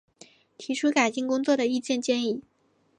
[0.57, 2.41] 提出改进工作的意见建议